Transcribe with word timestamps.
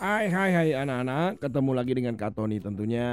Hai 0.00 0.32
hai 0.32 0.72
anak-anak, 0.72 1.44
ketemu 1.44 1.76
lagi 1.76 1.92
dengan 1.92 2.16
Kak 2.16 2.32
Tony 2.32 2.56
tentunya. 2.56 3.12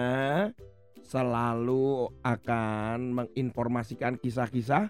Selalu 1.04 2.07
akan 2.23 3.11
menginformasikan 3.11 4.16
kisah-kisah 4.16 4.88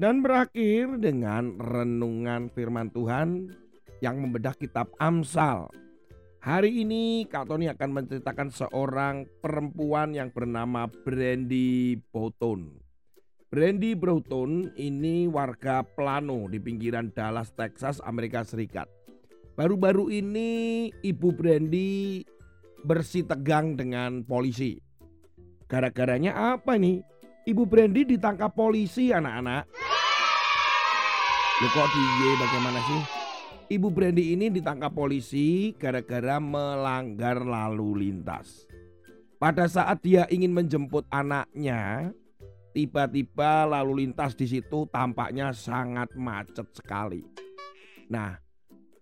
Dan 0.00 0.24
berakhir 0.24 0.96
dengan 0.96 1.60
renungan 1.60 2.48
firman 2.48 2.88
Tuhan 2.88 3.52
Yang 4.00 4.16
membedah 4.24 4.56
kitab 4.56 4.88
Amsal. 4.96 5.68
Hari 6.40 6.80
ini 6.80 7.28
Kak 7.28 7.44
Tony 7.44 7.68
akan 7.68 7.90
menceritakan 7.92 8.48
seorang 8.48 9.28
perempuan 9.44 10.16
yang 10.16 10.32
bernama 10.32 10.88
Brandy 10.88 12.00
Boughton 12.08 12.72
Brandy 13.52 13.92
Broughton 13.92 14.72
ini 14.80 15.28
warga 15.28 15.84
Plano 15.84 16.48
di 16.48 16.56
pinggiran 16.56 17.12
Dallas, 17.12 17.52
Texas, 17.52 18.00
Amerika 18.00 18.40
Serikat 18.48 18.97
Baru-baru 19.58 20.06
ini 20.06 20.86
Ibu 21.02 21.34
Brandy 21.34 22.22
bersih 22.86 23.26
tegang 23.26 23.74
dengan 23.74 24.22
polisi. 24.22 24.78
Gara-garanya 25.66 26.54
apa 26.54 26.78
nih? 26.78 27.02
Ibu 27.42 27.66
Brandy 27.66 28.06
ditangkap 28.06 28.54
polisi 28.54 29.10
anak-anak. 29.10 29.66
Lu 31.58 31.66
kok 31.74 31.90
diye 31.90 32.30
bagaimana 32.38 32.80
sih? 32.86 33.02
Ibu 33.74 33.90
Brandy 33.90 34.38
ini 34.38 34.46
ditangkap 34.46 34.94
polisi 34.94 35.74
gara-gara 35.74 36.38
melanggar 36.38 37.42
lalu 37.42 38.06
lintas. 38.06 38.62
Pada 39.42 39.66
saat 39.66 40.06
dia 40.06 40.22
ingin 40.30 40.54
menjemput 40.54 41.02
anaknya, 41.10 42.14
tiba-tiba 42.78 43.66
lalu 43.66 44.06
lintas 44.06 44.38
di 44.38 44.46
situ 44.46 44.86
tampaknya 44.86 45.50
sangat 45.50 46.14
macet 46.14 46.70
sekali. 46.78 47.26
Nah, 48.06 48.47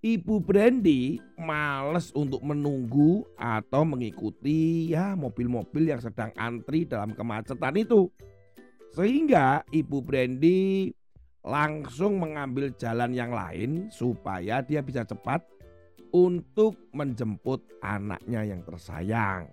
Ibu 0.07 0.39
Brandy 0.39 1.19
males 1.35 2.15
untuk 2.15 2.39
menunggu 2.47 3.27
atau 3.35 3.83
mengikuti 3.83 4.95
ya 4.95 5.19
mobil-mobil 5.19 5.91
yang 5.91 5.99
sedang 5.99 6.31
antri 6.39 6.87
dalam 6.87 7.11
kemacetan 7.11 7.75
itu. 7.75 8.07
Sehingga 8.95 9.67
Ibu 9.67 9.99
Brandy 10.07 10.95
langsung 11.43 12.23
mengambil 12.23 12.71
jalan 12.79 13.19
yang 13.19 13.35
lain 13.35 13.91
supaya 13.91 14.63
dia 14.63 14.79
bisa 14.79 15.03
cepat 15.03 15.43
untuk 16.15 16.79
menjemput 16.95 17.67
anaknya 17.83 18.47
yang 18.47 18.63
tersayang. 18.63 19.51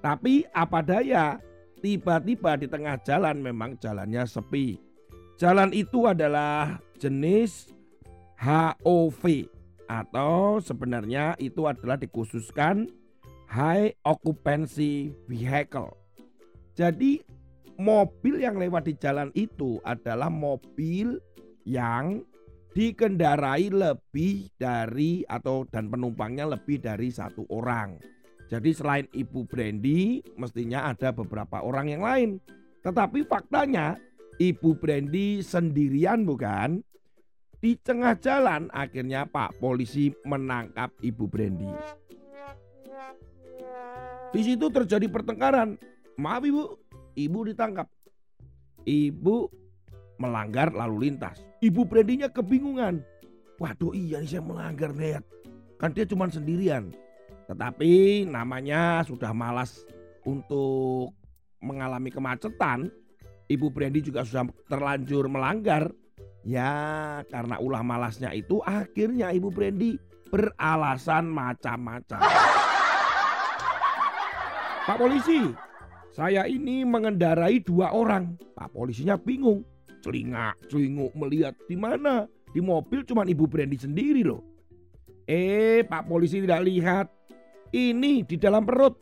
Tapi 0.00 0.48
apa 0.56 0.80
daya, 0.80 1.36
tiba-tiba 1.84 2.56
di 2.56 2.64
tengah 2.64 2.96
jalan 3.04 3.44
memang 3.44 3.76
jalannya 3.76 4.24
sepi. 4.24 4.80
Jalan 5.36 5.68
itu 5.76 6.08
adalah 6.08 6.80
jenis 6.96 7.68
HOV 8.40 9.51
atau 9.92 10.56
sebenarnya 10.56 11.36
itu 11.36 11.68
adalah 11.68 12.00
dikhususkan 12.00 12.88
high 13.44 13.92
occupancy 14.08 15.12
vehicle. 15.28 15.92
Jadi 16.72 17.20
mobil 17.76 18.40
yang 18.40 18.56
lewat 18.56 18.88
di 18.88 18.96
jalan 18.96 19.28
itu 19.36 19.76
adalah 19.84 20.32
mobil 20.32 21.20
yang 21.68 22.24
dikendarai 22.72 23.68
lebih 23.68 24.48
dari 24.56 25.20
atau 25.28 25.68
dan 25.68 25.92
penumpangnya 25.92 26.48
lebih 26.48 26.80
dari 26.80 27.12
satu 27.12 27.44
orang. 27.52 28.00
Jadi 28.48 28.72
selain 28.72 29.04
Ibu 29.12 29.44
Brandy 29.44 30.24
mestinya 30.40 30.88
ada 30.88 31.12
beberapa 31.12 31.60
orang 31.60 31.92
yang 31.92 32.00
lain. 32.00 32.40
Tetapi 32.80 33.28
faktanya 33.28 34.00
Ibu 34.40 34.80
Brandy 34.80 35.44
sendirian 35.44 36.24
bukan? 36.24 36.80
Di 37.62 37.78
tengah 37.78 38.18
jalan 38.18 38.66
akhirnya 38.74 39.22
Pak 39.22 39.62
polisi 39.62 40.10
menangkap 40.26 40.90
Ibu 40.98 41.30
Brandy. 41.30 41.70
Di 44.34 44.40
situ 44.42 44.66
terjadi 44.66 45.06
pertengkaran. 45.06 45.78
Maaf 46.18 46.42
Ibu, 46.42 46.62
Ibu 47.14 47.38
ditangkap. 47.54 47.86
Ibu 48.82 49.46
melanggar 50.18 50.74
lalu 50.74 51.06
lintas. 51.06 51.46
Ibu 51.62 51.86
Brandy-nya 51.86 52.34
kebingungan. 52.34 52.98
Waduh 53.62 53.94
iya 53.94 54.18
nih 54.18 54.26
saya 54.26 54.42
melanggar 54.42 54.90
lihat. 54.98 55.22
Kan 55.78 55.94
dia 55.94 56.02
cuma 56.02 56.26
sendirian. 56.26 56.90
Tetapi 57.46 58.26
namanya 58.26 59.06
sudah 59.06 59.30
malas 59.30 59.86
untuk 60.26 61.14
mengalami 61.62 62.10
kemacetan. 62.10 62.90
Ibu 63.46 63.70
Brandy 63.70 64.02
juga 64.02 64.26
sudah 64.26 64.50
terlanjur 64.66 65.30
melanggar 65.30 65.94
Ya 66.42 67.22
karena 67.30 67.62
ulah 67.62 67.86
malasnya 67.86 68.34
itu 68.34 68.58
akhirnya 68.66 69.30
Ibu 69.30 69.54
Brandy 69.54 69.94
beralasan 70.26 71.30
macam-macam. 71.30 72.18
Pak 74.82 74.98
polisi, 74.98 75.46
saya 76.10 76.42
ini 76.50 76.82
mengendarai 76.82 77.62
dua 77.62 77.94
orang. 77.94 78.34
Pak 78.58 78.74
polisinya 78.74 79.14
bingung. 79.14 79.62
Celingak, 80.02 80.58
celinguk 80.66 81.14
melihat 81.14 81.54
di 81.70 81.78
mana? 81.78 82.26
Di 82.50 82.58
mobil 82.58 83.06
cuma 83.06 83.22
Ibu 83.22 83.46
Brandy 83.46 83.78
sendiri 83.78 84.26
loh. 84.26 84.42
Eh, 85.30 85.86
Pak 85.86 86.10
polisi 86.10 86.42
tidak 86.42 86.66
lihat. 86.66 87.06
Ini 87.70 88.26
di 88.26 88.36
dalam 88.36 88.66
perut. 88.66 88.98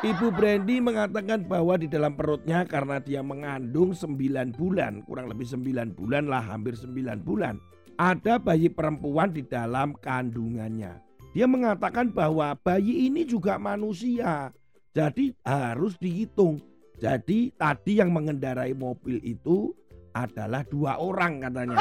Ibu 0.00 0.32
Brandy 0.32 0.80
mengatakan 0.80 1.44
bahwa 1.44 1.76
di 1.76 1.84
dalam 1.84 2.16
perutnya 2.16 2.64
karena 2.64 3.04
dia 3.04 3.20
mengandung 3.20 3.92
9 3.92 4.16
bulan, 4.56 5.04
kurang 5.04 5.28
lebih 5.28 5.44
9 5.44 5.92
bulan 5.92 6.24
lah, 6.24 6.40
hampir 6.40 6.72
9 6.72 7.20
bulan. 7.20 7.60
Ada 8.00 8.40
bayi 8.40 8.72
perempuan 8.72 9.28
di 9.36 9.44
dalam 9.44 9.92
kandungannya. 10.00 11.04
Dia 11.36 11.44
mengatakan 11.44 12.16
bahwa 12.16 12.56
bayi 12.64 13.12
ini 13.12 13.28
juga 13.28 13.60
manusia. 13.60 14.48
Jadi 14.96 15.36
harus 15.44 16.00
dihitung. 16.00 16.64
Jadi 16.96 17.52
tadi 17.52 18.00
yang 18.00 18.08
mengendarai 18.08 18.72
mobil 18.72 19.20
itu 19.20 19.68
adalah 20.16 20.64
dua 20.64 20.96
orang 20.96 21.44
katanya. 21.44 21.76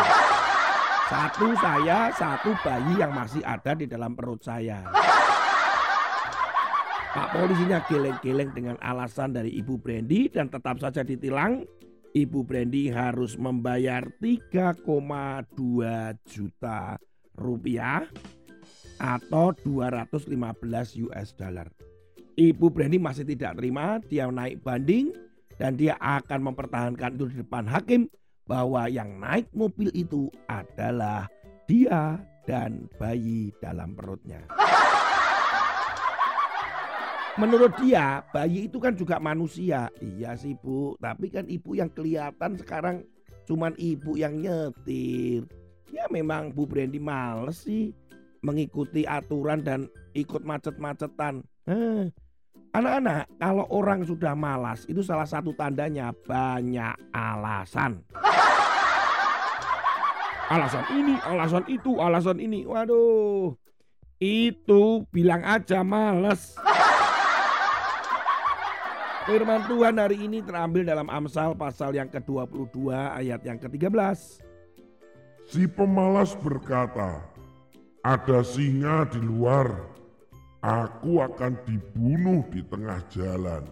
Satu 1.08 1.56
saya, 1.56 2.12
satu 2.12 2.52
bayi 2.68 3.00
yang 3.00 3.16
masih 3.16 3.40
ada 3.48 3.80
di 3.80 3.88
dalam 3.88 4.12
perut 4.12 4.44
saya. 4.44 4.84
Pak 7.10 7.34
polisinya 7.34 7.82
geleng-geleng 7.90 8.54
dengan 8.54 8.78
alasan 8.86 9.34
dari 9.34 9.50
Ibu 9.58 9.82
Brandy 9.82 10.30
dan 10.30 10.46
tetap 10.46 10.78
saja 10.78 11.02
ditilang. 11.02 11.66
Ibu 12.14 12.46
Brandy 12.46 12.94
harus 12.94 13.34
membayar 13.34 14.06
3,2 14.22 14.86
juta 16.26 17.02
rupiah 17.34 18.06
atau 19.02 19.58
215 19.58 20.38
US 21.10 21.34
dollar. 21.34 21.74
Ibu 22.38 22.70
Brandy 22.70 23.02
masih 23.02 23.26
tidak 23.26 23.58
terima, 23.58 23.98
dia 24.06 24.30
naik 24.30 24.62
banding 24.62 25.10
dan 25.58 25.82
dia 25.82 25.98
akan 25.98 26.54
mempertahankan 26.54 27.18
itu 27.18 27.26
di 27.34 27.42
depan 27.42 27.66
hakim 27.66 28.06
bahwa 28.46 28.86
yang 28.86 29.18
naik 29.18 29.50
mobil 29.58 29.90
itu 29.98 30.30
adalah 30.46 31.26
dia 31.66 32.22
dan 32.46 32.86
bayi 33.02 33.50
dalam 33.62 33.98
perutnya. 33.98 34.46
Menurut 37.38 37.76
dia 37.78 38.26
bayi 38.34 38.66
itu 38.66 38.82
kan 38.82 38.98
juga 38.98 39.22
manusia. 39.22 39.92
Iya 40.02 40.34
sih 40.34 40.58
bu, 40.58 40.98
tapi 40.98 41.30
kan 41.30 41.46
ibu 41.46 41.78
yang 41.78 41.92
kelihatan 41.94 42.58
sekarang 42.58 43.06
cuman 43.46 43.78
ibu 43.78 44.18
yang 44.18 44.42
nyetir. 44.42 45.46
Ya 45.90 46.06
memang 46.10 46.54
Bu 46.54 46.70
Brandy 46.70 47.02
males 47.02 47.66
sih 47.66 47.94
mengikuti 48.46 49.04
aturan 49.04 49.66
dan 49.66 49.90
ikut 50.16 50.46
macet-macetan. 50.46 51.44
Eh, 51.68 52.08
anak-anak 52.72 53.26
kalau 53.42 53.66
orang 53.74 54.06
sudah 54.06 54.38
malas 54.38 54.86
itu 54.86 55.02
salah 55.02 55.26
satu 55.26 55.52
tandanya 55.58 56.14
banyak 56.26 56.96
alasan. 57.12 58.06
Alasan 60.50 60.86
ini, 60.98 61.16
alasan 61.22 61.66
itu, 61.70 62.02
alasan 62.02 62.38
ini. 62.42 62.66
Waduh, 62.66 63.54
itu 64.18 65.06
bilang 65.14 65.46
aja 65.46 65.86
males. 65.86 66.58
Firman 69.30 69.62
Tuhan 69.70 69.94
hari 70.02 70.26
ini 70.26 70.42
terambil 70.42 70.82
dalam 70.82 71.06
Amsal 71.06 71.54
pasal 71.54 71.94
yang 71.94 72.10
ke-22 72.10 72.90
ayat 72.90 73.38
yang 73.46 73.62
ke-13. 73.62 74.42
Si 75.46 75.70
pemalas 75.70 76.34
berkata, 76.34 77.22
ada 78.02 78.42
singa 78.42 79.06
di 79.06 79.22
luar, 79.22 79.70
aku 80.66 81.22
akan 81.22 81.62
dibunuh 81.62 82.42
di 82.50 82.66
tengah 82.74 83.06
jalan. 83.14 83.70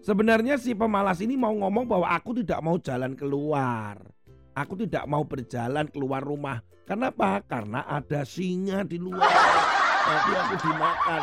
Sebenarnya 0.00 0.56
si 0.56 0.72
pemalas 0.72 1.20
ini 1.20 1.36
mau 1.36 1.52
ngomong 1.52 1.84
bahwa 1.84 2.08
aku 2.16 2.40
tidak 2.40 2.64
mau 2.64 2.80
jalan 2.80 3.12
keluar. 3.12 4.00
Aku 4.56 4.80
tidak 4.80 5.04
mau 5.04 5.28
berjalan 5.28 5.92
keluar 5.92 6.24
rumah. 6.24 6.64
Kenapa? 6.88 7.44
Karena 7.44 7.84
ada 7.84 8.24
singa 8.24 8.80
di 8.88 8.96
luar. 8.96 9.28
Nanti 10.08 10.30
aku 10.40 10.54
dimakan. 10.64 11.22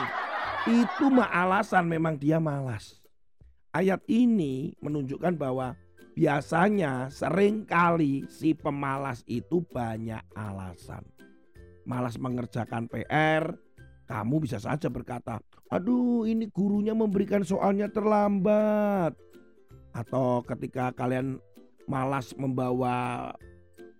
Itu 0.70 1.10
mah 1.10 1.34
alasan 1.34 1.90
memang 1.90 2.22
dia 2.22 2.38
malas. 2.38 3.07
Ayat 3.78 4.02
ini 4.10 4.74
menunjukkan 4.82 5.38
bahwa 5.38 5.78
biasanya 6.18 7.14
sering 7.14 7.62
kali 7.62 8.26
si 8.26 8.58
pemalas 8.58 9.22
itu 9.30 9.62
banyak 9.70 10.26
alasan. 10.34 11.06
malas 11.88 12.20
mengerjakan 12.20 12.92
PR, 12.92 13.56
kamu 14.12 14.44
bisa 14.44 14.60
saja 14.60 14.92
berkata, 14.92 15.40
"Aduh, 15.72 16.28
ini 16.28 16.52
gurunya 16.52 16.92
memberikan 16.92 17.48
soalnya 17.48 17.88
terlambat." 17.88 19.16
Atau 19.96 20.44
ketika 20.44 20.92
kalian 20.92 21.40
malas 21.88 22.36
membawa 22.36 23.32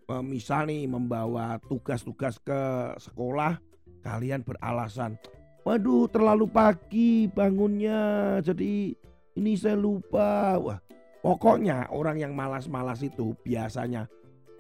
eh, 0.10 0.24
misal 0.26 0.68
nih 0.68 0.84
membawa 0.84 1.64
tugas-tugas 1.64 2.44
ke 2.44 2.92
sekolah, 3.00 3.56
kalian 4.04 4.44
beralasan, 4.44 5.16
"Waduh, 5.64 6.12
terlalu 6.12 6.52
pagi 6.52 7.32
bangunnya. 7.32 8.44
Jadi 8.44 9.07
ini 9.38 9.54
saya 9.54 9.78
lupa." 9.78 10.58
Wah, 10.58 10.82
pokoknya 11.22 11.94
orang 11.94 12.18
yang 12.18 12.34
malas-malas 12.34 13.06
itu 13.06 13.38
biasanya 13.46 14.10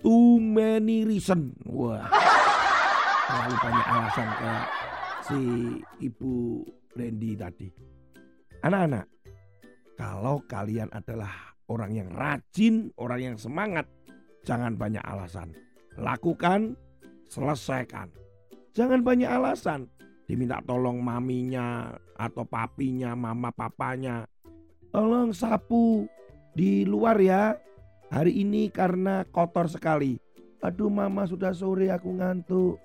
too 0.05 0.37
many 0.37 1.03
reason. 1.03 1.57
Wah. 1.65 2.05
Terlalu 3.27 3.55
banyak 3.59 3.85
alasan 3.91 4.29
kayak 4.39 4.65
si 5.27 5.39
Ibu 5.99 6.63
Randy 6.95 7.35
tadi. 7.35 7.67
Anak-anak, 8.63 9.05
kalau 9.99 10.39
kalian 10.47 10.87
adalah 10.95 11.53
orang 11.67 11.91
yang 11.91 12.09
rajin, 12.15 12.89
orang 12.95 13.19
yang 13.33 13.35
semangat, 13.35 13.85
jangan 14.47 14.79
banyak 14.79 15.03
alasan. 15.03 15.51
Lakukan, 15.99 16.79
selesaikan. 17.27 18.07
Jangan 18.71 19.03
banyak 19.03 19.27
alasan. 19.27 19.91
Diminta 20.27 20.63
tolong 20.63 21.03
maminya 21.03 21.91
atau 22.15 22.43
papinya, 22.47 23.11
mama 23.17 23.51
papanya. 23.51 24.23
Tolong 24.91 25.35
sapu 25.35 26.07
di 26.55 26.87
luar 26.87 27.19
ya. 27.19 27.59
Hari 28.07 28.39
ini 28.39 28.71
karena 28.71 29.27
kotor 29.27 29.67
sekali. 29.67 30.15
Aduh 30.63 30.87
mama 30.87 31.27
sudah 31.27 31.51
sore 31.51 31.91
aku 31.91 32.07
ngantuk. 32.15 32.79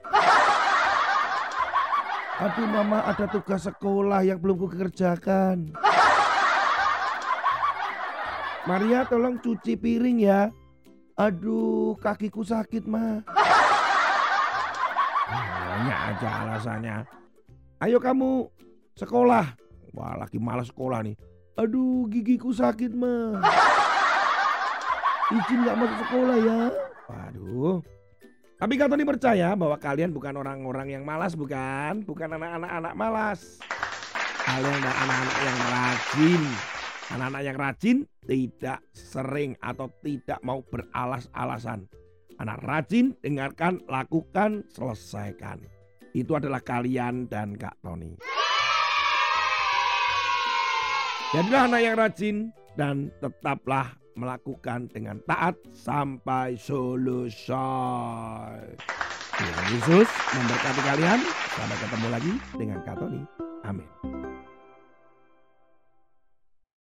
Aduh 2.43 2.67
mama 2.67 3.07
ada 3.07 3.31
tugas 3.31 3.65
sekolah 3.65 4.27
yang 4.27 4.43
belum 4.43 4.67
kukerjakan. 4.67 5.79
Maria 8.67 9.07
tolong 9.07 9.39
cuci 9.39 9.79
piring 9.79 10.19
ya. 10.23 10.51
Aduh 11.15 11.95
kakiku 12.03 12.43
sakit 12.43 12.83
mah. 12.91 13.23
Banyak 15.31 15.99
aja 16.15 16.29
alasannya. 16.47 16.97
Ayo 17.79 18.03
kamu 18.03 18.51
sekolah. 18.99 19.55
Wah 19.95 20.15
lagi 20.19 20.43
malas 20.43 20.71
sekolah 20.71 21.03
nih. 21.07 21.15
Aduh 21.53 22.09
gigiku 22.09 22.49
sakit 22.49 22.97
mah. 22.97 23.45
Izin 25.33 25.65
gak 25.65 25.77
masuk 25.77 25.99
sekolah 26.09 26.37
ya. 26.41 26.61
Waduh. 27.09 27.81
Tapi 28.57 28.73
kau 28.79 28.87
Tony 28.87 29.03
percaya 29.03 29.59
bahwa 29.59 29.75
kalian 29.75 30.15
bukan 30.15 30.39
orang-orang 30.39 30.95
yang 30.95 31.03
malas 31.03 31.35
bukan? 31.35 32.07
Bukan 32.07 32.39
anak-anak 32.39 32.71
anak 32.71 32.95
malas. 32.95 33.41
Kalian 34.47 34.75
adalah 34.81 34.97
anak-anak 35.03 35.39
yang 35.43 35.59
rajin. 35.67 36.43
Anak-anak 37.13 37.43
yang 37.43 37.57
rajin 37.59 37.97
tidak 38.25 38.81
sering 38.95 39.53
atau 39.61 39.91
tidak 40.01 40.41
mau 40.41 40.63
beralas-alasan. 40.65 41.85
Anak 42.41 42.63
rajin, 42.65 43.13
dengarkan, 43.21 43.85
lakukan, 43.91 44.65
selesaikan. 44.73 45.61
Itu 46.17 46.37
adalah 46.39 46.65
kalian 46.65 47.29
dan 47.29 47.59
Kak 47.61 47.77
Tony. 47.85 48.17
Jadilah 51.33 51.65
anak 51.65 51.81
yang 51.81 51.97
rajin 51.97 52.37
dan 52.77 53.09
tetaplah 53.25 53.97
melakukan 54.13 54.85
dengan 54.93 55.17
taat 55.25 55.57
sampai 55.73 56.61
selesai. 56.61 57.57
Tuhan 59.41 59.67
Yesus 59.73 60.13
memberkati 60.13 60.83
kalian. 60.85 61.25
Sampai 61.57 61.77
ketemu 61.81 62.07
lagi 62.13 62.33
dengan 62.61 62.85
Kak 62.85 63.01
Tony. 63.01 63.25
Amin. 63.65 64.22